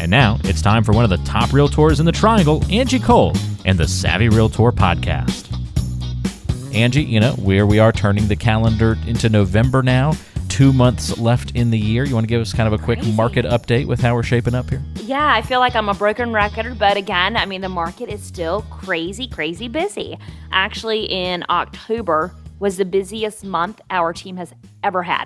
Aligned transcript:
And 0.00 0.10
now 0.10 0.38
it's 0.44 0.62
time 0.62 0.84
for 0.84 0.92
one 0.92 1.04
of 1.04 1.10
the 1.10 1.16
top 1.18 1.50
realtors 1.50 1.98
in 1.98 2.06
the 2.06 2.12
triangle, 2.12 2.62
Angie 2.70 3.00
Cole, 3.00 3.32
and 3.64 3.76
the 3.78 3.88
Savvy 3.88 4.28
Realtor 4.28 4.70
podcast. 4.72 5.44
Angie, 6.74 7.02
you 7.02 7.18
know, 7.18 7.32
where 7.32 7.66
we 7.66 7.78
are 7.78 7.90
turning 7.92 8.28
the 8.28 8.36
calendar 8.36 8.96
into 9.06 9.28
November 9.28 9.82
now, 9.82 10.12
two 10.48 10.72
months 10.72 11.18
left 11.18 11.50
in 11.56 11.70
the 11.70 11.78
year. 11.78 12.04
You 12.04 12.14
want 12.14 12.24
to 12.24 12.28
give 12.28 12.40
us 12.40 12.52
kind 12.52 12.72
of 12.72 12.80
a 12.80 12.82
quick 12.82 13.00
Crazy. 13.00 13.12
market 13.16 13.44
update 13.44 13.86
with 13.86 14.00
how 14.00 14.14
we're 14.14 14.22
shaping 14.22 14.54
up 14.54 14.70
here? 14.70 14.82
Yeah, 15.02 15.32
I 15.34 15.42
feel 15.42 15.58
like 15.58 15.74
I'm 15.74 15.88
a 15.88 15.94
broken 15.94 16.32
record, 16.32 16.78
but 16.78 16.96
again, 16.96 17.36
I 17.36 17.46
mean, 17.46 17.60
the 17.60 17.68
market 17.68 18.08
is 18.08 18.22
still 18.22 18.62
crazy, 18.70 19.26
crazy 19.26 19.66
busy. 19.66 20.16
Actually, 20.52 21.06
in 21.06 21.44
October 21.50 22.32
was 22.60 22.76
the 22.76 22.84
busiest 22.84 23.44
month 23.44 23.80
our 23.90 24.12
team 24.12 24.36
has 24.36 24.52
ever 24.84 25.02
had, 25.02 25.24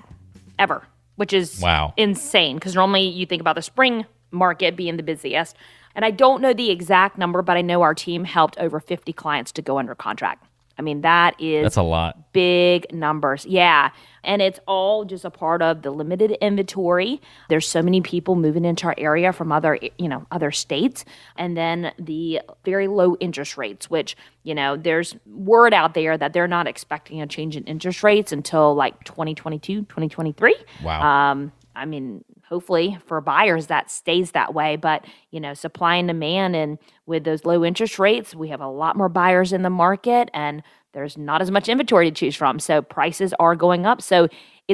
ever, 0.58 0.82
which 1.16 1.32
is 1.34 1.60
Wow. 1.60 1.92
insane 1.98 2.56
because 2.56 2.74
normally 2.74 3.08
you 3.08 3.26
think 3.26 3.40
about 3.40 3.56
the 3.56 3.62
spring 3.62 4.06
market 4.32 4.76
being 4.76 4.96
the 4.96 5.02
busiest. 5.02 5.56
And 5.94 6.04
I 6.04 6.10
don't 6.10 6.40
know 6.40 6.52
the 6.52 6.70
exact 6.70 7.18
number, 7.18 7.42
but 7.42 7.56
I 7.56 7.62
know 7.62 7.82
our 7.82 7.94
team 7.94 8.24
helped 8.24 8.58
over 8.58 8.80
50 8.80 9.12
clients 9.12 9.52
to 9.52 9.62
go 9.62 9.78
under 9.78 9.94
contract. 9.94 10.46
I 10.78 10.82
mean, 10.82 11.02
that 11.02 11.38
is 11.38 11.62
That's 11.64 11.76
a 11.76 11.82
lot. 11.82 12.32
big 12.32 12.92
numbers. 12.92 13.44
Yeah. 13.44 13.90
And 14.24 14.40
it's 14.40 14.58
all 14.66 15.04
just 15.04 15.24
a 15.24 15.30
part 15.30 15.60
of 15.60 15.82
the 15.82 15.90
limited 15.90 16.32
inventory. 16.40 17.20
There's 17.48 17.68
so 17.68 17.82
many 17.82 18.00
people 18.00 18.36
moving 18.36 18.64
into 18.64 18.86
our 18.86 18.94
area 18.96 19.32
from 19.32 19.52
other, 19.52 19.78
you 19.98 20.08
know, 20.08 20.26
other 20.30 20.50
states. 20.50 21.04
And 21.36 21.56
then 21.56 21.92
the 21.98 22.40
very 22.64 22.88
low 22.88 23.16
interest 23.16 23.58
rates, 23.58 23.90
which, 23.90 24.16
you 24.44 24.54
know, 24.54 24.76
there's 24.76 25.14
word 25.26 25.74
out 25.74 25.92
there 25.94 26.16
that 26.16 26.32
they're 26.32 26.48
not 26.48 26.66
expecting 26.66 27.20
a 27.20 27.26
change 27.26 27.56
in 27.56 27.64
interest 27.64 28.02
rates 28.02 28.32
until 28.32 28.74
like 28.74 29.04
2022, 29.04 29.82
2023. 29.82 30.56
Wow. 30.82 31.30
Um, 31.32 31.52
I 31.74 31.84
mean, 31.84 32.24
hopefully 32.52 32.98
for 33.06 33.18
buyers 33.22 33.68
that 33.68 33.90
stays 33.90 34.32
that 34.32 34.52
way. 34.52 34.76
But 34.76 35.06
you 35.30 35.40
know, 35.40 35.54
supply 35.54 35.96
and 35.96 36.06
demand, 36.06 36.54
and 36.54 36.78
with 37.06 37.24
those 37.24 37.46
low 37.46 37.64
interest 37.64 37.98
rates, 37.98 38.34
we 38.34 38.48
have 38.48 38.60
a 38.60 38.68
lot 38.68 38.94
more 38.94 39.08
buyers 39.08 39.54
in 39.54 39.62
the 39.62 39.70
market, 39.70 40.28
and 40.34 40.62
there's 40.92 41.16
not 41.16 41.40
as 41.40 41.50
much 41.50 41.70
inventory 41.70 42.10
to 42.10 42.14
choose 42.14 42.36
from. 42.36 42.58
So 42.58 42.82
prices 42.82 43.32
are 43.40 43.56
going 43.56 43.86
up. 43.86 44.02
So 44.02 44.28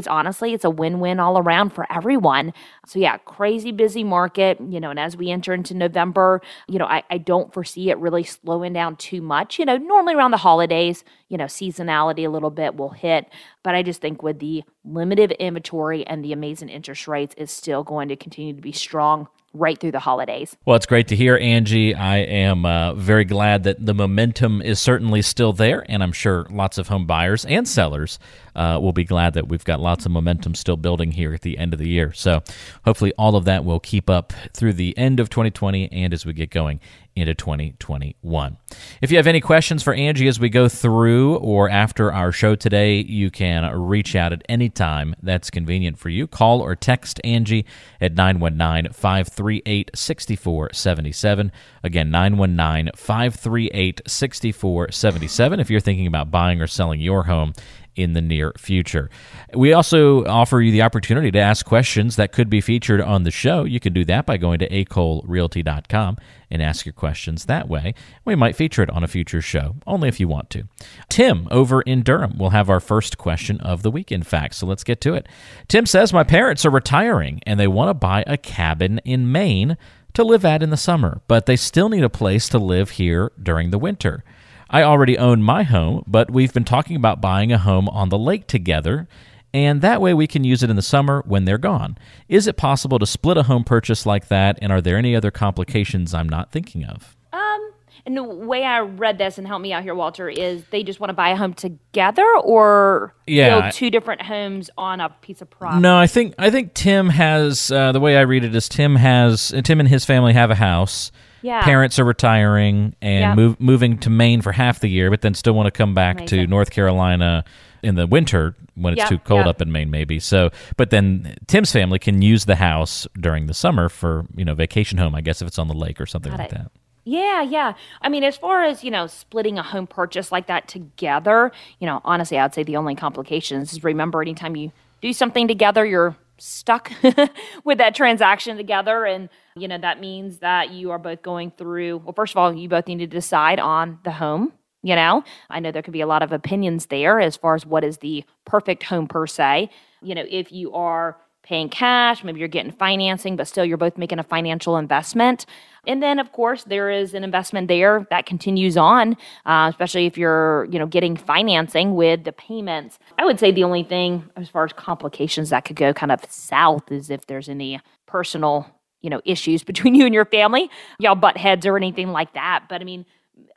honestly 0.06 0.54
it's 0.54 0.64
a 0.64 0.70
win-win 0.70 1.18
all 1.18 1.38
around 1.38 1.70
for 1.70 1.90
everyone. 1.92 2.52
So 2.86 2.98
yeah, 2.98 3.16
crazy 3.18 3.72
busy 3.72 4.04
market. 4.04 4.58
You 4.60 4.80
know, 4.80 4.90
and 4.90 5.00
as 5.00 5.16
we 5.16 5.30
enter 5.30 5.52
into 5.52 5.74
November, 5.74 6.40
you 6.68 6.78
know, 6.78 6.86
I, 6.86 7.02
I 7.10 7.18
don't 7.18 7.52
foresee 7.52 7.90
it 7.90 7.98
really 7.98 8.24
slowing 8.24 8.72
down 8.72 8.96
too 8.96 9.20
much. 9.20 9.58
You 9.58 9.64
know, 9.64 9.76
normally 9.76 10.14
around 10.14 10.30
the 10.30 10.36
holidays, 10.36 11.04
you 11.28 11.36
know, 11.36 11.46
seasonality 11.46 12.26
a 12.26 12.30
little 12.30 12.50
bit 12.50 12.76
will 12.76 12.90
hit. 12.90 13.26
But 13.62 13.74
I 13.74 13.82
just 13.82 14.00
think 14.00 14.22
with 14.22 14.38
the 14.38 14.62
limited 14.84 15.32
inventory 15.32 16.06
and 16.06 16.24
the 16.24 16.32
amazing 16.32 16.68
interest 16.68 17.08
rates 17.08 17.34
is 17.36 17.50
still 17.50 17.82
going 17.82 18.08
to 18.08 18.16
continue 18.16 18.54
to 18.54 18.62
be 18.62 18.72
strong 18.72 19.28
right 19.54 19.78
through 19.80 19.92
the 19.92 19.98
holidays. 19.98 20.56
Well, 20.66 20.76
it's 20.76 20.86
great 20.86 21.08
to 21.08 21.16
hear, 21.16 21.36
Angie. 21.36 21.94
I 21.94 22.18
am 22.18 22.66
uh, 22.66 22.94
very 22.94 23.24
glad 23.24 23.64
that 23.64 23.84
the 23.84 23.94
momentum 23.94 24.60
is 24.60 24.78
certainly 24.78 25.22
still 25.22 25.52
there, 25.52 25.84
and 25.88 26.02
I'm 26.02 26.12
sure 26.12 26.46
lots 26.50 26.76
of 26.76 26.88
home 26.88 27.06
buyers 27.06 27.44
and 27.46 27.66
sellers 27.66 28.18
uh, 28.54 28.78
will 28.80 28.92
be 28.92 29.04
glad 29.04 29.34
that 29.34 29.48
we've 29.48 29.64
got 29.64 29.80
lots 29.88 30.04
of 30.04 30.12
momentum 30.12 30.54
still 30.54 30.76
building 30.76 31.12
here 31.12 31.32
at 31.32 31.40
the 31.40 31.56
end 31.56 31.72
of 31.72 31.78
the 31.78 31.88
year. 31.88 32.12
So, 32.12 32.42
hopefully, 32.84 33.14
all 33.16 33.36
of 33.36 33.46
that 33.46 33.64
will 33.64 33.80
keep 33.80 34.10
up 34.10 34.34
through 34.52 34.74
the 34.74 34.96
end 34.98 35.18
of 35.18 35.30
2020 35.30 35.90
and 35.90 36.12
as 36.12 36.26
we 36.26 36.34
get 36.34 36.50
going 36.50 36.78
into 37.16 37.34
2021. 37.34 38.58
If 39.00 39.10
you 39.10 39.16
have 39.16 39.26
any 39.26 39.40
questions 39.40 39.82
for 39.82 39.94
Angie 39.94 40.28
as 40.28 40.38
we 40.38 40.50
go 40.50 40.68
through 40.68 41.36
or 41.36 41.70
after 41.70 42.12
our 42.12 42.32
show 42.32 42.54
today, 42.54 42.98
you 43.00 43.30
can 43.30 43.64
reach 43.80 44.14
out 44.14 44.32
at 44.32 44.42
any 44.46 44.68
time 44.68 45.16
that's 45.22 45.50
convenient 45.50 45.98
for 45.98 46.10
you. 46.10 46.26
Call 46.26 46.60
or 46.60 46.76
text 46.76 47.18
Angie 47.24 47.64
at 47.98 48.12
919 48.14 48.92
538 48.92 49.90
6477. 49.94 51.50
Again, 51.82 52.10
919 52.10 52.92
538 52.94 54.02
6477 54.06 55.60
if 55.60 55.70
you're 55.70 55.80
thinking 55.80 56.06
about 56.06 56.30
buying 56.30 56.60
or 56.60 56.66
selling 56.66 57.00
your 57.00 57.24
home 57.24 57.54
in 57.98 58.12
the 58.12 58.20
near 58.20 58.52
future. 58.56 59.10
We 59.54 59.72
also 59.72 60.24
offer 60.24 60.60
you 60.60 60.70
the 60.70 60.82
opportunity 60.82 61.30
to 61.32 61.38
ask 61.38 61.66
questions 61.66 62.16
that 62.16 62.32
could 62.32 62.48
be 62.48 62.60
featured 62.60 63.00
on 63.00 63.24
the 63.24 63.30
show. 63.30 63.64
You 63.64 63.80
can 63.80 63.92
do 63.92 64.04
that 64.04 64.24
by 64.24 64.36
going 64.36 64.60
to 64.60 64.68
acolerealty.com 64.68 66.16
and 66.50 66.62
ask 66.62 66.86
your 66.86 66.92
questions 66.92 67.46
that 67.46 67.68
way. 67.68 67.94
We 68.24 68.36
might 68.36 68.56
feature 68.56 68.82
it 68.82 68.90
on 68.90 69.02
a 69.02 69.08
future 69.08 69.42
show, 69.42 69.76
only 69.86 70.08
if 70.08 70.20
you 70.20 70.28
want 70.28 70.48
to. 70.50 70.68
Tim 71.08 71.48
over 71.50 71.82
in 71.82 72.02
Durham 72.02 72.38
will 72.38 72.50
have 72.50 72.70
our 72.70 72.80
first 72.80 73.18
question 73.18 73.60
of 73.60 73.82
the 73.82 73.90
week, 73.90 74.12
in 74.12 74.22
fact, 74.22 74.54
so 74.54 74.66
let's 74.66 74.84
get 74.84 75.00
to 75.02 75.14
it. 75.14 75.26
Tim 75.66 75.84
says, 75.84 76.12
My 76.12 76.24
parents 76.24 76.64
are 76.64 76.70
retiring 76.70 77.40
and 77.46 77.58
they 77.58 77.68
want 77.68 77.90
to 77.90 77.94
buy 77.94 78.22
a 78.26 78.36
cabin 78.36 79.00
in 79.04 79.30
Maine 79.32 79.76
to 80.14 80.24
live 80.24 80.44
at 80.44 80.62
in 80.62 80.70
the 80.70 80.76
summer, 80.76 81.20
but 81.28 81.46
they 81.46 81.56
still 81.56 81.88
need 81.88 82.04
a 82.04 82.08
place 82.08 82.48
to 82.48 82.58
live 82.58 82.90
here 82.90 83.32
during 83.42 83.70
the 83.70 83.78
winter. 83.78 84.24
I 84.70 84.82
already 84.82 85.16
own 85.16 85.42
my 85.42 85.62
home, 85.62 86.04
but 86.06 86.30
we've 86.30 86.52
been 86.52 86.64
talking 86.64 86.96
about 86.96 87.20
buying 87.20 87.52
a 87.52 87.58
home 87.58 87.88
on 87.88 88.08
the 88.10 88.18
lake 88.18 88.46
together, 88.46 89.08
and 89.54 89.80
that 89.80 90.00
way 90.02 90.12
we 90.12 90.26
can 90.26 90.44
use 90.44 90.62
it 90.62 90.68
in 90.70 90.76
the 90.76 90.82
summer 90.82 91.22
when 91.26 91.44
they're 91.46 91.56
gone. 91.58 91.96
Is 92.28 92.46
it 92.46 92.56
possible 92.56 92.98
to 92.98 93.06
split 93.06 93.38
a 93.38 93.44
home 93.44 93.64
purchase 93.64 94.04
like 94.04 94.28
that, 94.28 94.58
and 94.60 94.70
are 94.70 94.80
there 94.82 94.96
any 94.98 95.16
other 95.16 95.30
complications 95.30 96.12
I'm 96.12 96.28
not 96.28 96.52
thinking 96.52 96.84
of? 96.84 97.16
Um, 97.32 97.70
and 98.04 98.14
the 98.16 98.22
way 98.22 98.62
I 98.62 98.80
read 98.80 99.16
this 99.16 99.38
and 99.38 99.46
help 99.46 99.62
me 99.62 99.72
out 99.72 99.82
here, 99.84 99.94
Walter, 99.94 100.28
is 100.28 100.64
they 100.70 100.82
just 100.82 101.00
want 101.00 101.08
to 101.08 101.14
buy 101.14 101.30
a 101.30 101.36
home 101.36 101.54
together 101.54 102.26
or 102.44 103.14
Yeah. 103.26 103.60
build 103.60 103.72
two 103.72 103.90
different 103.90 104.20
homes 104.22 104.68
on 104.76 105.00
a 105.00 105.08
piece 105.08 105.40
of 105.40 105.48
property. 105.48 105.80
No, 105.80 105.96
I 105.98 106.06
think 106.06 106.34
I 106.38 106.50
think 106.50 106.74
Tim 106.74 107.08
has 107.08 107.70
uh, 107.70 107.92
the 107.92 108.00
way 108.00 108.18
I 108.18 108.22
read 108.22 108.44
it 108.44 108.54
is 108.54 108.68
Tim 108.68 108.96
has 108.96 109.52
Tim 109.64 109.80
and 109.80 109.88
his 109.88 110.04
family 110.04 110.34
have 110.34 110.50
a 110.50 110.54
house. 110.56 111.10
Yeah. 111.42 111.62
Parents 111.62 111.98
are 111.98 112.04
retiring 112.04 112.94
and 113.00 113.20
Yeah. 113.20 113.34
move, 113.34 113.60
moving 113.60 113.98
to 113.98 114.10
Maine 114.10 114.42
for 114.42 114.52
half 114.52 114.80
the 114.80 114.88
year, 114.88 115.10
but 115.10 115.20
then 115.20 115.34
still 115.34 115.54
want 115.54 115.66
to 115.66 115.70
come 115.70 115.94
back 115.94 116.26
to 116.26 116.46
North 116.46 116.70
Carolina 116.70 117.44
in 117.82 117.94
the 117.94 118.06
winter 118.06 118.56
when 118.74 118.92
it's 118.94 119.00
Yeah, 119.02 119.06
too 119.08 119.18
cold 119.18 119.44
yeah. 119.46 119.50
up 119.50 119.62
in 119.62 119.70
Maine, 119.70 119.90
maybe. 119.90 120.18
So, 120.18 120.50
but 120.76 120.90
then 120.90 121.36
Tim's 121.46 121.70
family 121.72 121.98
can 121.98 122.22
use 122.22 122.44
the 122.44 122.56
house 122.56 123.06
during 123.20 123.46
the 123.46 123.54
summer 123.54 123.88
for 123.88 124.26
you 124.36 124.44
know 124.44 124.54
vacation 124.54 124.98
home, 124.98 125.14
I 125.14 125.20
guess, 125.20 125.40
if 125.42 125.48
it's 125.48 125.58
on 125.58 125.68
the 125.68 125.74
lake 125.74 126.00
or 126.00 126.06
something 126.06 126.30
Got 126.32 126.40
like 126.40 126.52
it. 126.52 126.58
that. 126.58 126.70
Yeah, 127.04 127.40
yeah. 127.40 127.72
I 128.02 128.10
mean, 128.10 128.22
as 128.22 128.36
far 128.36 128.64
as, 128.64 128.84
you 128.84 128.90
know, 128.90 129.06
splitting 129.06 129.58
a 129.58 129.62
home 129.62 129.86
purchase 129.86 130.30
like 130.30 130.46
that 130.48 130.68
together, 130.68 131.52
you 131.80 131.86
know, 131.86 132.02
honestly, 132.04 132.38
I'd 132.38 132.52
say 132.52 132.64
the 132.64 132.76
only 132.76 132.94
complications 132.94 133.72
is 133.72 133.82
remember 133.82 134.20
anytime 134.20 134.56
you 134.56 134.72
do 135.00 135.14
something 135.14 135.48
together, 135.48 135.86
you're 135.86 136.16
stuck 136.38 136.90
with 137.64 137.78
that 137.78 137.94
transaction 137.94 138.56
together. 138.56 139.04
And, 139.04 139.28
you 139.56 139.68
know, 139.68 139.78
that 139.78 140.00
means 140.00 140.38
that 140.38 140.70
you 140.70 140.90
are 140.90 140.98
both 140.98 141.22
going 141.22 141.52
through, 141.56 141.98
well, 141.98 142.12
first 142.14 142.32
of 142.32 142.38
all, 142.38 142.54
you 142.54 142.68
both 142.68 142.86
need 142.86 142.98
to 142.98 143.06
decide 143.06 143.60
on 143.60 143.98
the 144.04 144.12
home. 144.12 144.52
You 144.82 144.94
know, 144.94 145.24
I 145.50 145.58
know 145.58 145.72
there 145.72 145.82
could 145.82 145.92
be 145.92 146.00
a 146.00 146.06
lot 146.06 146.22
of 146.22 146.32
opinions 146.32 146.86
there 146.86 147.20
as 147.20 147.36
far 147.36 147.54
as 147.56 147.66
what 147.66 147.82
is 147.82 147.98
the 147.98 148.24
perfect 148.44 148.84
home 148.84 149.08
per 149.08 149.26
se. 149.26 149.70
You 150.02 150.14
know, 150.14 150.24
if 150.28 150.52
you 150.52 150.72
are 150.72 151.18
paying 151.48 151.70
cash, 151.70 152.22
maybe 152.22 152.38
you're 152.38 152.46
getting 152.46 152.70
financing, 152.70 153.34
but 153.34 153.48
still 153.48 153.64
you're 153.64 153.78
both 153.78 153.96
making 153.96 154.18
a 154.18 154.22
financial 154.22 154.76
investment. 154.76 155.46
And 155.86 156.02
then, 156.02 156.18
of 156.18 156.30
course, 156.32 156.64
there 156.64 156.90
is 156.90 157.14
an 157.14 157.24
investment 157.24 157.68
there 157.68 158.06
that 158.10 158.26
continues 158.26 158.76
on, 158.76 159.16
uh, 159.46 159.68
especially 159.70 160.04
if 160.04 160.18
you're, 160.18 160.66
you 160.70 160.78
know, 160.78 160.86
getting 160.86 161.16
financing 161.16 161.94
with 161.94 162.24
the 162.24 162.32
payments. 162.32 162.98
I 163.18 163.24
would 163.24 163.40
say 163.40 163.50
the 163.50 163.64
only 163.64 163.82
thing 163.82 164.28
as 164.36 164.50
far 164.50 164.66
as 164.66 164.74
complications 164.74 165.48
that 165.48 165.64
could 165.64 165.76
go 165.76 165.94
kind 165.94 166.12
of 166.12 166.20
south 166.28 166.92
is 166.92 167.08
if 167.08 167.26
there's 167.26 167.48
any 167.48 167.80
personal, 168.04 168.66
you 169.00 169.08
know, 169.08 169.22
issues 169.24 169.62
between 169.72 169.94
you 169.94 170.04
and 170.04 170.12
your 170.12 170.26
family, 170.26 170.70
y'all 170.98 171.14
butt 171.14 171.38
heads 171.38 171.64
or 171.64 171.78
anything 171.78 172.08
like 172.08 172.34
that. 172.34 172.64
But 172.68 172.82
I 172.82 172.84
mean, 172.84 173.06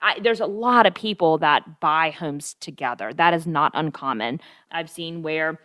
I, 0.01 0.17
there's 0.21 0.39
a 0.39 0.45
lot 0.45 0.85
of 0.85 0.93
people 0.93 1.39
that 1.39 1.81
buy 1.81 2.11
homes 2.11 2.55
together. 2.61 3.13
That 3.13 3.33
is 3.33 3.45
not 3.45 3.73
uncommon. 3.75 4.39
I've 4.71 4.89
seen 4.89 5.23
where, 5.23 5.59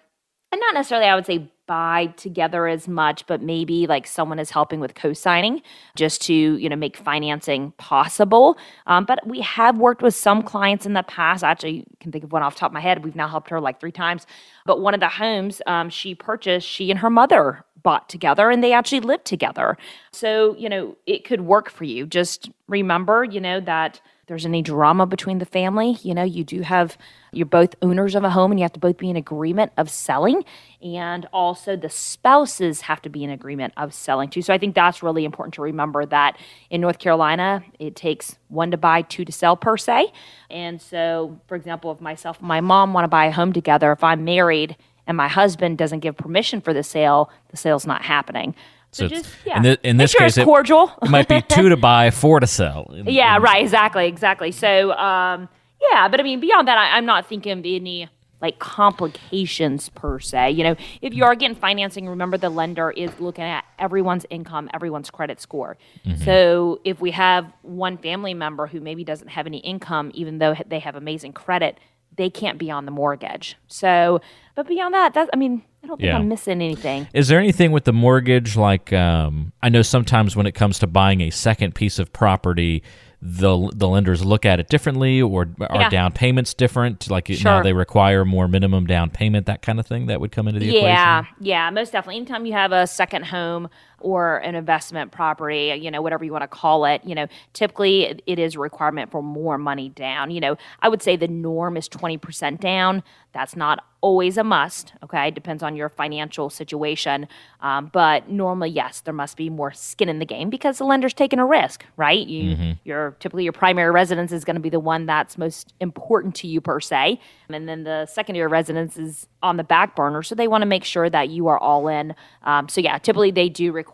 and 0.51 0.61
not 0.61 0.75
necessarily, 0.75 1.07
I 1.07 1.15
would 1.15 1.27
say 1.27 1.53
buy 1.67 2.07
together 2.17 2.67
as 2.67 2.87
much, 2.89 3.27
but 3.27 3.43
maybe 3.43 3.87
like 3.87 4.07
someone 4.07 4.39
is 4.39 4.51
helping 4.51 4.81
with 4.81 4.95
co-signing 4.95 5.63
just 5.97 6.23
to 6.23 6.35
you 6.35 6.69
know 6.69 6.77
make 6.77 6.97
financing 6.97 7.73
possible. 7.73 8.57
Um, 8.87 9.05
but 9.05 9.27
we 9.27 9.41
have 9.41 9.79
worked 9.79 10.03
with 10.03 10.15
some 10.15 10.43
clients 10.43 10.87
in 10.87 10.93
the 10.93 11.03
past. 11.03 11.43
I 11.43 11.51
Actually, 11.51 11.87
can 12.01 12.13
think 12.13 12.25
of 12.25 12.33
one 12.33 12.43
off 12.43 12.55
the 12.55 12.61
top 12.61 12.71
of 12.71 12.75
my 12.75 12.81
head. 12.81 13.05
We've 13.05 13.17
now 13.17 13.29
helped 13.29 13.51
her 13.51 13.61
like 13.61 13.81
three 13.81 13.93
times. 13.93 14.27
But 14.67 14.81
one 14.81 14.95
of 14.95 15.01
the 15.01 15.09
homes 15.09 15.63
um, 15.67 15.91
she 15.91 16.15
purchased, 16.15 16.67
she 16.67 16.91
and 16.91 17.01
her 17.01 17.11
mother 17.11 17.65
bought 17.83 18.09
together 18.09 18.51
and 18.51 18.65
they 18.65 18.73
actually 18.73 19.01
lived 19.01 19.25
together. 19.25 19.79
So, 20.11 20.57
you 20.57 20.69
know, 20.69 20.97
it 21.07 21.25
could 21.25 21.43
work 21.43 21.71
for 21.71 21.85
you. 21.85 22.05
Just 22.05 22.51
remember, 22.67 23.23
you 23.23 23.41
know, 23.41 23.61
that 23.61 24.01
there's 24.27 24.45
any 24.45 24.61
drama 24.61 25.07
between 25.07 25.39
the 25.39 25.47
family, 25.47 25.99
you 26.03 26.13
know, 26.13 26.25
you 26.25 26.43
do 26.43 26.63
have 26.63 26.99
you're 27.33 27.47
both 27.47 27.75
owners 27.83 28.15
of 28.15 28.25
a 28.25 28.31
home 28.31 28.51
and 28.51 28.59
you 28.59 28.65
have 28.65 28.73
to 28.73 28.81
both 28.81 28.97
be 28.97 29.11
in 29.11 29.17
agreement 29.17 29.71
of 29.77 29.91
selling 29.91 30.45
and 30.83 31.27
also 31.33 31.77
the 31.77 31.91
spouses 31.91 32.83
have 32.83 33.01
to 33.03 33.09
be 33.09 33.23
in 33.23 33.31
agreement 33.31 33.73
of 33.77 33.95
selling 33.95 34.29
too. 34.29 34.43
So 34.43 34.53
I 34.53 34.59
think 34.59 34.75
that's 34.75 35.03
really 35.03 35.25
important 35.25 35.55
to 35.55 35.63
remember 35.63 36.07
that 36.07 36.39
in 36.71 36.81
North 36.81 36.99
Carolina, 36.99 37.63
it 37.79 37.95
takes 37.95 38.37
one 38.49 38.71
to 38.73 38.77
buy, 38.77 39.03
two 39.03 39.25
to 39.25 39.33
sell 39.33 39.57
per 39.57 39.77
se. 39.77 40.13
And 40.51 40.81
so, 40.81 41.39
for 41.47 41.55
example, 41.55 41.93
if 41.93 42.01
myself 42.01 42.39
and 42.39 42.49
my 42.49 42.61
mom 42.61 42.95
want 42.95 43.05
to 43.05 43.09
buy 43.09 43.27
a 43.27 43.33
home 43.33 43.53
together, 43.53 43.93
if 43.93 44.03
I'm 44.03 44.25
married 44.25 44.77
and 45.07 45.17
my 45.17 45.29
husband 45.29 45.79
doesn't 45.79 46.01
give 46.01 46.17
permission 46.17 46.61
for 46.61 46.75
the 46.75 46.83
sale, 46.83 47.31
the 47.51 47.57
sale's 47.57 47.87
not 47.87 48.03
happening. 48.03 48.55
So, 48.93 49.09
so 49.09 49.15
just, 49.15 49.29
yeah. 49.45 49.57
in, 49.59 49.63
the, 49.63 49.79
in 49.83 49.97
this 49.97 50.13
sure 50.13 50.21
case, 50.21 50.39
it, 50.39 50.45
cordial. 50.45 50.93
it 51.03 51.11
might 51.11 51.29
be 51.29 51.43
two 51.43 51.69
to 51.69 51.77
buy, 51.91 52.11
four 52.11 52.41
to 52.41 52.47
sell. 52.47 52.95
yeah, 53.07 53.39
right. 53.39 53.63
Exactly. 53.63 54.07
Exactly. 54.07 54.53
So, 54.53 54.93
um, 54.93 55.49
yeah, 55.91 56.09
but 56.09 56.21
I 56.21 56.23
mean, 56.23 56.41
beyond 56.41 56.69
that, 56.69 56.79
I, 56.79 56.97
I'm 56.97 57.05
not 57.05 57.27
thinking 57.27 57.53
of 57.53 57.59
any 57.59 58.09
like 58.41 58.59
complications 58.59 59.89
per 59.91 60.19
se. 60.19 60.51
You 60.53 60.65
know, 60.65 60.77
if 61.01 61.15
you 61.15 61.25
are 61.25 61.35
getting 61.35 61.57
financing, 61.57 62.09
remember 62.09 62.37
the 62.37 62.51
lender 62.51 62.91
is 62.91 63.11
looking 63.19 63.45
at 63.45 63.65
everyone's 63.79 64.27
income, 64.31 64.69
everyone's 64.75 65.11
credit 65.11 65.41
score. 65.41 65.77
Mm-hmm. 66.05 66.23
So 66.23 66.81
if 66.85 67.01
we 67.01 67.13
have 67.13 67.51
one 67.63 67.97
family 67.99 68.35
member 68.35 68.67
who 68.67 68.81
maybe 68.81 69.05
doesn't 69.05 69.29
have 69.29 69.47
any 69.47 69.59
income, 69.59 70.11
even 70.15 70.39
though 70.39 70.55
they 70.67 70.81
have 70.81 70.97
amazing 70.97 71.33
credit, 71.33 71.79
they 72.17 72.31
can't 72.31 72.59
be 72.59 72.71
on 72.71 72.85
the 72.85 72.91
mortgage. 72.91 73.57
So, 73.67 74.21
but 74.55 74.67
beyond 74.67 74.95
that, 74.95 75.15
that's, 75.15 75.31
I 75.33 75.37
mean, 75.37 75.63
I 75.83 75.87
don't 75.87 75.99
think 75.99 76.09
yeah. 76.09 76.19
I'm 76.19 76.29
missing 76.29 76.63
anything. 76.63 77.07
Is 77.13 77.29
there 77.29 77.39
anything 77.39 77.73
with 77.73 77.85
the 77.85 77.93
mortgage? 77.93 78.57
Like, 78.57 78.93
um, 78.93 79.53
I 79.63 79.69
know 79.69 79.83
sometimes 79.83 80.35
when 80.35 80.47
it 80.47 80.53
comes 80.53 80.79
to 80.81 80.87
buying 80.87 81.21
a 81.21 81.31
second 81.31 81.75
piece 81.75 81.99
of 81.99 82.13
property, 82.13 82.83
the 83.23 83.71
the 83.75 83.89
lenders 83.89 84.25
look 84.25 84.45
at 84.45 84.61
it 84.61 84.69
differently 84.69 85.23
or 85.23 85.49
are 85.61 85.81
yeah. 85.81 85.89
down 85.89 86.13
payments 86.13 86.53
different 86.53 87.11
like 87.11 87.29
sure. 87.29 87.45
now 87.45 87.63
they 87.63 87.73
require 87.73 88.25
more 88.27 88.47
minimum 88.47 88.87
down 88.87 89.09
payment 89.09 89.47
that 89.47 89.63
kind 89.63 89.81
of 89.81 89.87
thing 89.87 90.07
that 90.07 90.21
would 90.21 90.31
come 90.31 90.47
into 90.47 90.61
the 90.61 90.67
yeah, 90.67 91.21
equation 91.21 91.37
yeah 91.41 91.71
most 91.71 91.93
definitely 91.93 92.17
anytime 92.17 92.45
you 92.45 92.53
have 92.53 92.73
a 92.73 92.87
second 92.87 93.25
home 93.25 93.69
or 94.01 94.39
an 94.39 94.55
investment 94.55 95.13
property 95.13 95.75
you 95.81 95.91
know 95.91 96.03
whatever 96.03 96.25
you 96.25 96.33
want 96.33 96.43
to 96.43 96.49
call 96.49 96.85
it 96.85 97.03
you 97.05 97.15
know 97.15 97.27
typically 97.53 98.21
it 98.27 98.39
is 98.39 98.55
a 98.55 98.59
requirement 98.59 99.11
for 99.11 99.23
more 99.23 99.59
money 99.59 99.89
down. 99.91 100.31
You 100.31 100.41
know 100.41 100.57
i 100.81 100.89
would 100.89 101.03
say 101.03 101.17
the 101.17 101.29
norm 101.29 101.77
is 101.77 101.89
20% 101.89 102.61
down. 102.61 103.03
That's 103.33 103.55
not 103.55 103.85
always 104.01 104.39
a 104.39 104.45
must 104.45 104.93
okay? 105.03 105.31
Depends 105.31 105.63
on 105.63 105.75
your 105.75 105.89
financial 105.89 106.49
situation. 106.49 107.27
Um, 107.61 107.91
but 107.93 108.29
normally 108.29 108.71
yes 108.71 109.01
there 109.01 109.15
must 109.15 109.37
be 109.37 109.51
more 109.51 109.73
skin 109.73 110.09
in 110.09 110.19
the 110.19 110.25
game 110.25 110.51
because 110.51 110.79
the 110.79 110.85
lender's 110.85 111.15
taking 111.15 111.39
a 111.39 111.47
risk 111.47 111.85
right? 111.97 112.27
You 112.27 112.57
mm-hmm. 112.57 112.73
your 112.85 113.17
typically 113.19 113.45
your 113.45 113.53
primary 113.53 113.91
residence 113.91 114.33
is 114.33 114.45
going 114.45 114.55
to 114.55 114.61
be 114.61 114.69
the 114.69 114.81
one 114.81 115.07
that's 115.07 115.39
most 115.39 115.75
important 115.81 116.35
to 116.37 116.47
you 116.47 116.61
per 116.61 116.81
se. 116.81 117.21
And 117.49 117.69
then 117.69 117.85
the 117.85 118.07
secondary 118.07 118.47
residence 118.47 118.97
is 118.97 119.27
on 119.43 119.57
the 119.57 119.65
back 119.65 119.97
burner 119.97 120.23
so 120.23 120.35
they 120.35 120.49
want 120.49 120.63
to 120.63 120.67
make 120.67 120.85
sure 120.85 121.09
that 121.11 121.29
you 121.29 121.49
are 121.49 121.59
all 121.59 121.89
in. 121.89 122.15
Um, 122.43 122.69
so 122.69 122.81
yeah 122.81 122.99
typically 122.99 123.31
they 123.31 123.49
do 123.49 123.73
require 123.73 123.86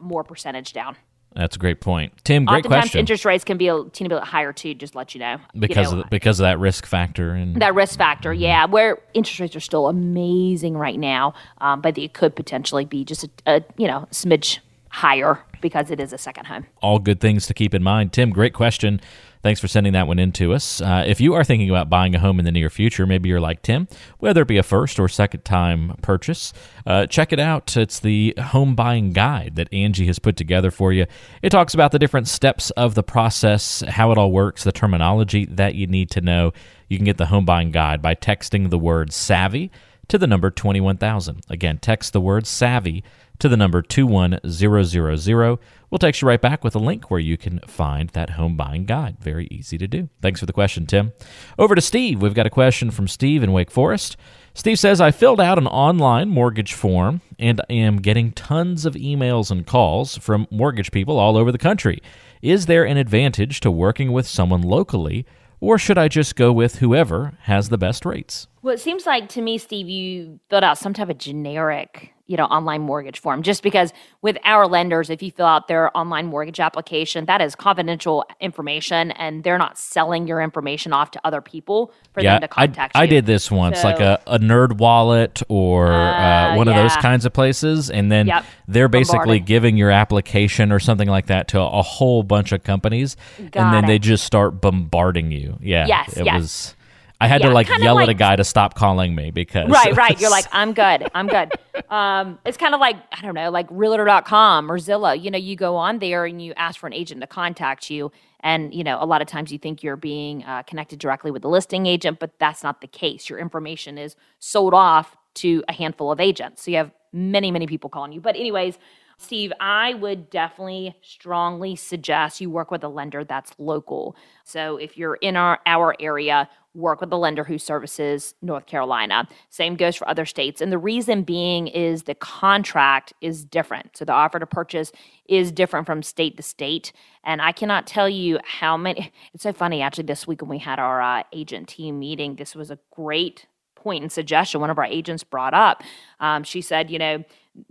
more 0.00 0.24
percentage 0.24 0.72
down 0.72 0.96
that's 1.34 1.56
a 1.56 1.58
great 1.58 1.80
point, 1.80 2.12
Tim. 2.22 2.44
Great 2.44 2.58
Oftentimes 2.58 2.82
question. 2.82 3.00
Interest 3.00 3.24
rates 3.24 3.44
can 3.44 3.58
be 3.58 3.66
a 3.66 3.84
teeny 3.92 4.08
bit 4.08 4.22
higher 4.22 4.52
too. 4.52 4.74
Just 4.74 4.94
let 4.94 5.14
you 5.14 5.20
know 5.20 5.38
because 5.58 5.76
you 5.76 5.82
know, 5.82 5.98
of 5.98 6.04
the, 6.04 6.10
because 6.10 6.38
of 6.38 6.44
that 6.44 6.60
risk 6.60 6.86
factor 6.86 7.30
and 7.30 7.60
that 7.60 7.74
risk 7.74 7.98
factor. 7.98 8.32
Mm-hmm. 8.32 8.42
Yeah, 8.42 8.66
where 8.66 8.98
interest 9.14 9.40
rates 9.40 9.56
are 9.56 9.60
still 9.60 9.88
amazing 9.88 10.76
right 10.76 10.98
now, 10.98 11.34
um, 11.58 11.80
but 11.80 11.98
it 11.98 12.14
could 12.14 12.36
potentially 12.36 12.84
be 12.84 13.04
just 13.04 13.24
a, 13.24 13.30
a 13.46 13.64
you 13.76 13.88
know 13.88 14.06
smidge 14.12 14.60
higher 14.90 15.40
because 15.60 15.90
it 15.90 15.98
is 15.98 16.12
a 16.12 16.18
second 16.18 16.44
home. 16.44 16.66
All 16.80 17.00
good 17.00 17.20
things 17.20 17.48
to 17.48 17.54
keep 17.54 17.74
in 17.74 17.82
mind. 17.82 18.12
Tim, 18.12 18.30
great 18.30 18.54
question. 18.54 19.00
Thanks 19.44 19.60
for 19.60 19.68
sending 19.68 19.92
that 19.92 20.06
one 20.06 20.18
in 20.18 20.32
to 20.32 20.54
us. 20.54 20.80
Uh, 20.80 21.04
if 21.06 21.20
you 21.20 21.34
are 21.34 21.44
thinking 21.44 21.68
about 21.68 21.90
buying 21.90 22.14
a 22.14 22.18
home 22.18 22.38
in 22.38 22.46
the 22.46 22.50
near 22.50 22.70
future, 22.70 23.04
maybe 23.04 23.28
you're 23.28 23.42
like 23.42 23.60
Tim, 23.60 23.88
whether 24.18 24.40
it 24.40 24.48
be 24.48 24.56
a 24.56 24.62
first 24.62 24.98
or 24.98 25.06
second 25.06 25.44
time 25.44 25.98
purchase, 26.00 26.54
uh, 26.86 27.04
check 27.04 27.30
it 27.30 27.38
out. 27.38 27.76
It's 27.76 28.00
the 28.00 28.32
home 28.42 28.74
buying 28.74 29.12
guide 29.12 29.56
that 29.56 29.70
Angie 29.70 30.06
has 30.06 30.18
put 30.18 30.38
together 30.38 30.70
for 30.70 30.94
you. 30.94 31.04
It 31.42 31.50
talks 31.50 31.74
about 31.74 31.92
the 31.92 31.98
different 31.98 32.26
steps 32.26 32.70
of 32.70 32.94
the 32.94 33.02
process, 33.02 33.82
how 33.86 34.12
it 34.12 34.16
all 34.16 34.32
works, 34.32 34.64
the 34.64 34.72
terminology 34.72 35.44
that 35.44 35.74
you 35.74 35.88
need 35.88 36.10
to 36.12 36.22
know. 36.22 36.54
You 36.88 36.96
can 36.96 37.04
get 37.04 37.18
the 37.18 37.26
home 37.26 37.44
buying 37.44 37.70
guide 37.70 38.00
by 38.00 38.14
texting 38.14 38.70
the 38.70 38.78
word 38.78 39.12
savvy 39.12 39.70
to 40.08 40.18
the 40.18 40.26
number 40.26 40.50
21000. 40.50 41.42
Again, 41.48 41.78
text 41.78 42.12
the 42.12 42.20
word 42.20 42.46
savvy 42.46 43.02
to 43.38 43.48
the 43.48 43.56
number 43.56 43.82
21000. 43.82 45.58
We'll 45.90 45.98
text 45.98 46.22
you 46.22 46.28
right 46.28 46.40
back 46.40 46.64
with 46.64 46.74
a 46.74 46.80
link 46.80 47.10
where 47.10 47.20
you 47.20 47.36
can 47.36 47.60
find 47.66 48.10
that 48.10 48.30
home 48.30 48.56
buying 48.56 48.84
guide. 48.84 49.18
Very 49.20 49.46
easy 49.50 49.78
to 49.78 49.86
do. 49.86 50.08
Thanks 50.20 50.40
for 50.40 50.46
the 50.46 50.52
question, 50.52 50.86
Tim. 50.86 51.12
Over 51.58 51.74
to 51.74 51.80
Steve. 51.80 52.20
We've 52.20 52.34
got 52.34 52.46
a 52.46 52.50
question 52.50 52.90
from 52.90 53.06
Steve 53.06 53.42
in 53.42 53.52
Wake 53.52 53.70
Forest. 53.70 54.16
Steve 54.54 54.78
says, 54.78 55.00
I 55.00 55.10
filled 55.10 55.40
out 55.40 55.58
an 55.58 55.66
online 55.66 56.28
mortgage 56.28 56.74
form 56.74 57.20
and 57.38 57.60
I 57.68 57.72
am 57.74 57.96
getting 57.96 58.32
tons 58.32 58.86
of 58.86 58.94
emails 58.94 59.50
and 59.50 59.66
calls 59.66 60.16
from 60.18 60.46
mortgage 60.50 60.92
people 60.92 61.18
all 61.18 61.36
over 61.36 61.50
the 61.50 61.58
country. 61.58 62.00
Is 62.40 62.66
there 62.66 62.84
an 62.84 62.96
advantage 62.96 63.60
to 63.60 63.70
working 63.70 64.12
with 64.12 64.26
someone 64.28 64.62
locally, 64.62 65.26
or 65.64 65.78
should 65.78 65.98
I 65.98 66.08
just 66.08 66.36
go 66.36 66.52
with 66.52 66.76
whoever 66.76 67.32
has 67.42 67.68
the 67.68 67.78
best 67.78 68.04
rates? 68.04 68.46
Well, 68.62 68.74
it 68.74 68.80
seems 68.80 69.06
like 69.06 69.28
to 69.30 69.42
me, 69.42 69.58
Steve, 69.58 69.88
you 69.88 70.40
built 70.50 70.62
out 70.62 70.78
some 70.78 70.94
type 70.94 71.08
of 71.08 71.18
generic 71.18 72.13
you 72.26 72.36
know 72.36 72.44
online 72.44 72.80
mortgage 72.80 73.18
form 73.18 73.42
just 73.42 73.62
because 73.62 73.92
with 74.22 74.36
our 74.44 74.66
lenders 74.66 75.10
if 75.10 75.22
you 75.22 75.30
fill 75.30 75.46
out 75.46 75.68
their 75.68 75.94
online 75.96 76.26
mortgage 76.26 76.58
application 76.58 77.26
that 77.26 77.40
is 77.40 77.54
confidential 77.54 78.24
information 78.40 79.10
and 79.12 79.44
they're 79.44 79.58
not 79.58 79.76
selling 79.76 80.26
your 80.26 80.40
information 80.40 80.92
off 80.92 81.10
to 81.10 81.20
other 81.24 81.40
people 81.40 81.92
for 82.12 82.22
yeah, 82.22 82.34
them 82.34 82.42
to 82.42 82.48
contact 82.48 82.96
I, 82.96 83.00
you. 83.00 83.04
I 83.04 83.06
did 83.06 83.26
this 83.26 83.50
once 83.50 83.82
so, 83.82 83.88
like 83.88 84.00
a, 84.00 84.20
a 84.26 84.38
NerdWallet 84.38 85.42
or 85.48 85.92
uh, 85.92 86.52
uh, 86.52 86.54
one 86.54 86.66
yeah. 86.66 86.76
of 86.76 86.82
those 86.82 86.96
kinds 87.02 87.26
of 87.26 87.32
places 87.32 87.90
and 87.90 88.10
then 88.10 88.26
yep. 88.26 88.44
they're 88.68 88.88
basically 88.88 89.40
giving 89.40 89.76
your 89.76 89.90
application 89.90 90.72
or 90.72 90.80
something 90.80 91.08
like 91.08 91.26
that 91.26 91.48
to 91.48 91.60
a, 91.60 91.66
a 91.66 91.82
whole 91.82 92.22
bunch 92.22 92.52
of 92.52 92.62
companies 92.62 93.16
Got 93.50 93.56
and 93.56 93.74
then 93.74 93.84
it. 93.84 93.86
they 93.86 93.98
just 93.98 94.24
start 94.24 94.60
bombarding 94.60 95.30
you 95.30 95.58
yeah 95.60 95.86
yes 95.86 96.16
it 96.16 96.24
yes. 96.24 96.40
was 96.40 96.74
I 97.20 97.28
had 97.28 97.40
yeah, 97.40 97.48
to 97.48 97.54
like 97.54 97.68
yell 97.78 97.94
like, 97.94 98.04
at 98.04 98.08
a 98.08 98.14
guy 98.14 98.36
to 98.36 98.44
stop 98.44 98.74
calling 98.74 99.14
me 99.14 99.30
because 99.30 99.70
right, 99.70 99.96
right. 99.96 100.20
You're 100.20 100.30
like, 100.30 100.46
I'm 100.52 100.72
good, 100.72 101.08
I'm 101.14 101.26
good. 101.28 101.52
um, 101.90 102.38
it's 102.44 102.56
kind 102.56 102.74
of 102.74 102.80
like 102.80 102.96
I 103.12 103.22
don't 103.22 103.34
know, 103.34 103.50
like 103.50 103.66
Realtor.com 103.70 104.70
or 104.70 104.78
Zillow. 104.78 105.20
You 105.20 105.30
know, 105.30 105.38
you 105.38 105.56
go 105.56 105.76
on 105.76 106.00
there 106.00 106.24
and 106.24 106.42
you 106.42 106.52
ask 106.56 106.78
for 106.78 106.86
an 106.86 106.92
agent 106.92 107.20
to 107.20 107.26
contact 107.26 107.88
you, 107.88 108.10
and 108.40 108.74
you 108.74 108.82
know, 108.82 108.98
a 109.00 109.06
lot 109.06 109.22
of 109.22 109.28
times 109.28 109.52
you 109.52 109.58
think 109.58 109.82
you're 109.82 109.96
being 109.96 110.44
uh, 110.44 110.64
connected 110.64 110.98
directly 110.98 111.30
with 111.30 111.42
the 111.42 111.48
listing 111.48 111.86
agent, 111.86 112.18
but 112.18 112.38
that's 112.38 112.62
not 112.62 112.80
the 112.80 112.88
case. 112.88 113.28
Your 113.28 113.38
information 113.38 113.96
is 113.96 114.16
sold 114.40 114.74
off 114.74 115.16
to 115.34 115.62
a 115.68 115.72
handful 115.72 116.10
of 116.10 116.20
agents, 116.20 116.64
so 116.64 116.70
you 116.70 116.76
have 116.78 116.90
many, 117.12 117.50
many 117.50 117.66
people 117.66 117.90
calling 117.90 118.12
you. 118.12 118.20
But 118.20 118.36
anyways. 118.36 118.78
Steve, 119.18 119.52
I 119.60 119.94
would 119.94 120.30
definitely 120.30 120.96
strongly 121.02 121.76
suggest 121.76 122.40
you 122.40 122.50
work 122.50 122.70
with 122.70 122.84
a 122.84 122.88
lender 122.88 123.24
that's 123.24 123.52
local. 123.58 124.16
So 124.44 124.76
if 124.76 124.96
you're 124.96 125.16
in 125.16 125.36
our, 125.36 125.60
our 125.66 125.94
area, 126.00 126.48
work 126.74 127.00
with 127.00 127.12
a 127.12 127.16
lender 127.16 127.44
who 127.44 127.56
services 127.56 128.34
North 128.42 128.66
Carolina. 128.66 129.28
Same 129.48 129.76
goes 129.76 129.94
for 129.96 130.08
other 130.08 130.26
states. 130.26 130.60
And 130.60 130.72
the 130.72 130.78
reason 130.78 131.22
being 131.22 131.68
is 131.68 132.02
the 132.02 132.16
contract 132.16 133.12
is 133.20 133.44
different. 133.44 133.96
So 133.96 134.04
the 134.04 134.12
offer 134.12 134.40
to 134.40 134.46
purchase 134.46 134.90
is 135.28 135.52
different 135.52 135.86
from 135.86 136.02
state 136.02 136.36
to 136.36 136.42
state. 136.42 136.92
And 137.22 137.40
I 137.40 137.52
cannot 137.52 137.86
tell 137.86 138.08
you 138.08 138.38
how 138.44 138.76
many. 138.76 139.12
It's 139.32 139.42
so 139.42 139.52
funny, 139.52 139.82
actually, 139.82 140.04
this 140.04 140.26
week 140.26 140.42
when 140.42 140.48
we 140.48 140.58
had 140.58 140.78
our 140.78 141.00
uh, 141.00 141.22
agent 141.32 141.68
team 141.68 141.98
meeting, 141.98 142.36
this 142.36 142.54
was 142.54 142.70
a 142.70 142.78
great 142.92 143.46
point 143.84 144.02
and 144.02 144.10
suggestion 144.10 144.60
one 144.60 144.70
of 144.70 144.78
our 144.78 144.84
agents 144.84 145.22
brought 145.22 145.54
up. 145.54 145.82
Um, 146.18 146.42
she 146.42 146.60
said, 146.60 146.90
you 146.90 146.98
know, 146.98 147.22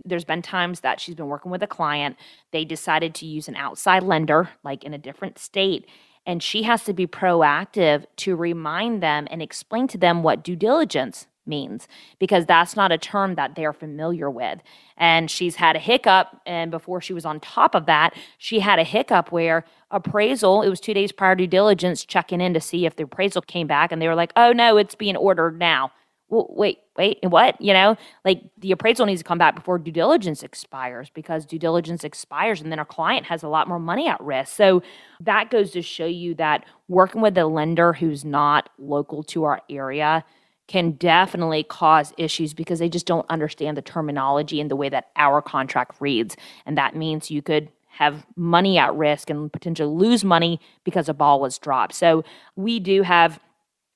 there's 0.04 0.24
been 0.24 0.40
times 0.40 0.80
that 0.80 1.00
she's 1.00 1.14
been 1.14 1.26
working 1.26 1.50
with 1.50 1.62
a 1.62 1.66
client, 1.66 2.16
they 2.52 2.64
decided 2.64 3.14
to 3.16 3.26
use 3.26 3.48
an 3.48 3.56
outside 3.56 4.02
lender, 4.02 4.48
like 4.62 4.84
in 4.84 4.94
a 4.94 4.98
different 4.98 5.38
state 5.38 5.86
and 6.26 6.42
she 6.42 6.62
has 6.62 6.84
to 6.84 6.92
be 6.92 7.06
proactive 7.06 8.06
to 8.16 8.36
remind 8.36 9.02
them 9.02 9.26
and 9.30 9.42
explain 9.42 9.86
to 9.88 9.98
them 9.98 10.22
what 10.22 10.42
due 10.42 10.56
diligence 10.56 11.26
means 11.46 11.86
because 12.18 12.46
that's 12.46 12.74
not 12.76 12.90
a 12.90 12.98
term 12.98 13.34
that 13.34 13.54
they're 13.54 13.72
familiar 13.74 14.30
with. 14.30 14.60
And 14.96 15.30
she's 15.30 15.56
had 15.56 15.76
a 15.76 15.78
hiccup. 15.78 16.40
And 16.46 16.70
before 16.70 17.02
she 17.02 17.12
was 17.12 17.26
on 17.26 17.40
top 17.40 17.74
of 17.74 17.84
that, 17.86 18.14
she 18.38 18.60
had 18.60 18.78
a 18.78 18.84
hiccup 18.84 19.30
where 19.30 19.64
appraisal, 19.90 20.62
it 20.62 20.70
was 20.70 20.80
two 20.80 20.94
days 20.94 21.12
prior 21.12 21.34
due 21.34 21.46
diligence, 21.46 22.04
checking 22.04 22.40
in 22.40 22.54
to 22.54 22.60
see 22.60 22.86
if 22.86 22.96
the 22.96 23.04
appraisal 23.04 23.42
came 23.42 23.66
back. 23.66 23.92
And 23.92 24.00
they 24.00 24.08
were 24.08 24.14
like, 24.14 24.32
oh 24.36 24.52
no, 24.52 24.78
it's 24.78 24.94
being 24.94 25.16
ordered 25.16 25.58
now 25.58 25.92
well, 26.28 26.46
wait, 26.50 26.78
wait, 26.96 27.18
what? 27.22 27.60
You 27.60 27.72
know, 27.72 27.96
like 28.24 28.42
the 28.58 28.72
appraisal 28.72 29.06
needs 29.06 29.20
to 29.20 29.28
come 29.28 29.38
back 29.38 29.54
before 29.54 29.78
due 29.78 29.92
diligence 29.92 30.42
expires 30.42 31.10
because 31.10 31.44
due 31.44 31.58
diligence 31.58 32.02
expires 32.02 32.60
and 32.60 32.72
then 32.72 32.78
our 32.78 32.84
client 32.84 33.26
has 33.26 33.42
a 33.42 33.48
lot 33.48 33.68
more 33.68 33.78
money 33.78 34.08
at 34.08 34.20
risk. 34.20 34.54
So 34.56 34.82
that 35.20 35.50
goes 35.50 35.70
to 35.72 35.82
show 35.82 36.06
you 36.06 36.34
that 36.36 36.64
working 36.88 37.20
with 37.20 37.36
a 37.38 37.46
lender 37.46 37.92
who's 37.92 38.24
not 38.24 38.70
local 38.78 39.22
to 39.24 39.44
our 39.44 39.60
area, 39.68 40.24
can 40.66 40.92
definitely 40.92 41.62
cause 41.62 42.12
issues 42.16 42.54
because 42.54 42.78
they 42.78 42.88
just 42.88 43.06
don't 43.06 43.26
understand 43.28 43.76
the 43.76 43.82
terminology 43.82 44.60
and 44.60 44.70
the 44.70 44.76
way 44.76 44.88
that 44.88 45.10
our 45.16 45.42
contract 45.42 45.94
reads. 46.00 46.36
And 46.64 46.78
that 46.78 46.96
means 46.96 47.30
you 47.30 47.42
could 47.42 47.70
have 47.88 48.26
money 48.34 48.78
at 48.78 48.94
risk 48.94 49.30
and 49.30 49.52
potentially 49.52 49.88
lose 49.88 50.24
money 50.24 50.58
because 50.82 51.08
a 51.08 51.14
ball 51.14 51.40
was 51.40 51.58
dropped. 51.58 51.94
So 51.94 52.24
we 52.56 52.80
do 52.80 53.02
have 53.02 53.38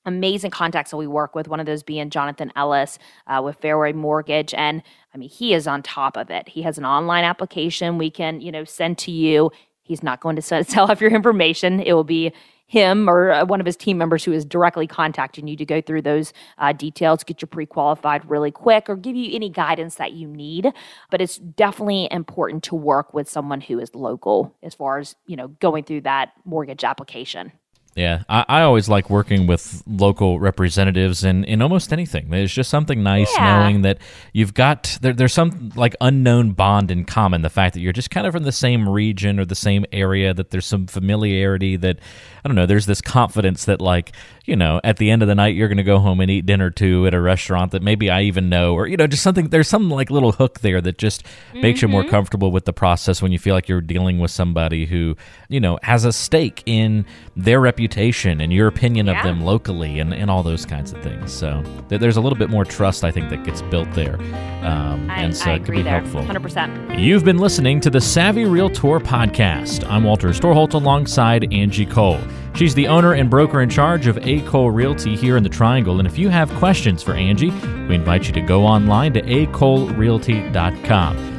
amazing 0.09 0.51
contacts 0.51 0.91
that 0.91 0.97
we 0.97 1.07
work 1.07 1.35
with. 1.35 1.47
One 1.47 1.59
of 1.59 1.65
those 1.65 1.83
being 1.83 2.09
Jonathan 2.09 2.51
Ellis 2.55 2.99
uh, 3.27 3.41
with 3.43 3.55
Fairway 3.57 3.93
Mortgage, 3.93 4.53
and 4.53 4.83
I 5.13 5.17
mean 5.17 5.29
he 5.29 5.53
is 5.53 5.67
on 5.67 5.81
top 5.81 6.17
of 6.17 6.29
it. 6.29 6.49
He 6.49 6.63
has 6.63 6.77
an 6.77 6.85
online 6.85 7.23
application 7.23 7.97
we 7.97 8.09
can 8.09 8.41
you 8.41 8.51
know 8.51 8.65
send 8.65 8.97
to 8.99 9.11
you. 9.11 9.51
He's 9.81 10.03
not 10.03 10.19
going 10.19 10.35
to 10.35 10.41
sell 10.63 10.91
off 10.91 10.99
your 11.01 11.11
information. 11.11 11.79
It 11.79 11.93
will 11.93 12.03
be 12.03 12.33
him 12.69 13.09
or 13.09 13.31
uh, 13.31 13.45
one 13.45 13.59
of 13.59 13.65
his 13.65 13.75
team 13.75 13.97
members 13.97 14.23
who 14.23 14.31
is 14.31 14.45
directly 14.45 14.85
contacting 14.85 15.47
you 15.47 15.57
to 15.57 15.65
go 15.65 15.81
through 15.81 16.03
those 16.03 16.31
uh, 16.59 16.71
details, 16.71 17.23
get 17.23 17.41
you 17.41 17.47
pre 17.47 17.65
qualified 17.65 18.29
really 18.29 18.51
quick, 18.51 18.87
or 18.87 18.95
give 18.95 19.15
you 19.15 19.35
any 19.35 19.49
guidance 19.49 19.95
that 19.95 20.13
you 20.13 20.27
need. 20.27 20.71
But 21.09 21.19
it's 21.19 21.37
definitely 21.37 22.07
important 22.11 22.63
to 22.65 22.75
work 22.75 23.11
with 23.11 23.27
someone 23.27 23.59
who 23.59 23.79
is 23.79 23.95
local 23.95 24.55
as 24.61 24.75
far 24.75 24.99
as, 24.99 25.15
you 25.25 25.35
know, 25.35 25.47
going 25.47 25.83
through 25.83 26.01
that 26.01 26.33
mortgage 26.45 26.83
application. 26.83 27.51
Yeah, 27.99 28.23
I, 28.29 28.45
I, 28.47 28.61
always 28.61 28.87
like 28.87 29.09
working 29.09 29.45
with 29.45 29.83
local 29.85 30.39
representatives 30.39 31.25
in, 31.25 31.43
in 31.43 31.61
almost 31.61 31.91
anything. 31.91 32.29
There's 32.29 32.53
just 32.53 32.69
something 32.69 33.03
nice 33.03 33.29
yeah. 33.35 33.59
knowing 33.59 33.81
that 33.81 33.97
you've 34.31 34.53
got 34.53 34.97
there, 35.01 35.11
there's 35.11 35.33
some 35.33 35.73
like 35.75 35.97
unknown 35.99 36.51
bond 36.51 36.91
in 36.91 37.03
common. 37.03 37.41
The 37.41 37.49
fact 37.49 37.73
that 37.73 37.81
you're 37.81 37.91
just 37.91 38.09
kind 38.09 38.25
of 38.25 38.31
from 38.31 38.43
the 38.43 38.53
same 38.53 38.87
region 38.87 39.37
or 39.37 39.43
the 39.43 39.53
same 39.53 39.85
area, 39.91 40.33
that 40.33 40.51
there's 40.51 40.65
some 40.65 40.87
familiarity. 40.87 41.75
That 41.75 41.99
I 42.45 42.47
don't 42.47 42.55
know. 42.55 42.65
There's 42.65 42.85
this 42.85 43.01
confidence 43.01 43.65
that 43.65 43.81
like 43.81 44.13
you 44.45 44.55
know 44.55 44.79
at 44.81 44.95
the 44.95 45.11
end 45.11 45.21
of 45.21 45.27
the 45.27 45.35
night 45.35 45.55
you're 45.55 45.67
going 45.67 45.75
to 45.75 45.83
go 45.83 45.99
home 45.99 46.21
and 46.21 46.31
eat 46.31 46.45
dinner 46.45 46.69
too 46.69 47.05
at 47.05 47.13
a 47.13 47.19
restaurant 47.19 47.73
that 47.73 47.83
maybe 47.83 48.09
I 48.09 48.21
even 48.21 48.47
know, 48.47 48.75
or 48.75 48.87
you 48.87 48.95
know 48.95 49.07
just 49.07 49.23
something. 49.23 49.49
There's 49.49 49.67
some 49.67 49.89
like 49.89 50.09
little 50.09 50.31
hook 50.31 50.61
there 50.61 50.79
that 50.79 50.97
just 50.97 51.25
mm-hmm. 51.25 51.59
makes 51.59 51.81
you 51.81 51.89
more 51.89 52.03
mm-hmm. 52.03 52.11
comfortable 52.11 52.53
with 52.53 52.63
the 52.63 52.71
process 52.71 53.21
when 53.21 53.33
you 53.33 53.39
feel 53.39 53.55
like 53.55 53.67
you're 53.67 53.81
dealing 53.81 54.19
with 54.19 54.31
somebody 54.31 54.85
who 54.85 55.17
you 55.49 55.59
know 55.59 55.77
has 55.83 56.05
a 56.05 56.13
stake 56.13 56.63
in 56.65 57.05
their 57.35 57.59
reputation 57.59 57.88
reputation 57.89 58.41
and 58.41 58.53
your 58.53 58.67
opinion 58.67 59.07
yeah. 59.07 59.17
of 59.17 59.23
them 59.23 59.41
locally 59.41 59.97
and, 59.99 60.13
and 60.13 60.29
all 60.29 60.43
those 60.43 60.63
kinds 60.65 60.93
of 60.93 61.01
things. 61.01 61.33
So 61.33 61.63
th- 61.89 61.99
there's 61.99 62.17
a 62.17 62.21
little 62.21 62.37
bit 62.37 62.51
more 62.51 62.63
trust, 62.63 63.03
I 63.03 63.09
think, 63.09 63.29
that 63.29 63.43
gets 63.43 63.63
built 63.63 63.91
there. 63.93 64.21
Um, 64.61 65.09
I, 65.09 65.23
and 65.23 65.35
so 65.35 65.49
I 65.51 65.55
it 65.55 65.65
could 65.65 65.73
be 65.73 65.81
there. 65.81 66.01
helpful. 66.01 66.21
100%. 66.21 66.99
You've 66.99 67.25
been 67.25 67.39
listening 67.39 67.79
to 67.81 67.89
the 67.89 67.99
Savvy 67.99 68.45
Realtor 68.45 68.99
podcast. 68.99 69.89
I'm 69.89 70.03
Walter 70.03 70.29
Storholt 70.29 70.75
alongside 70.75 71.51
Angie 71.51 71.87
Cole. 71.87 72.19
She's 72.53 72.75
the 72.75 72.87
owner 72.87 73.13
and 73.13 73.27
broker 73.29 73.61
in 73.61 73.69
charge 73.69 74.05
of 74.05 74.17
A. 74.19 74.41
Cole 74.41 74.69
Realty 74.69 75.15
here 75.15 75.37
in 75.37 75.43
the 75.43 75.49
Triangle. 75.49 75.97
And 75.99 76.07
if 76.07 76.17
you 76.17 76.27
have 76.29 76.51
questions 76.55 77.01
for 77.01 77.13
Angie, 77.13 77.51
we 77.87 77.95
invite 77.95 78.27
you 78.27 78.33
to 78.33 78.41
go 78.41 78.65
online 78.65 79.13
to 79.13 79.21
acolerealty.com. 79.23 81.38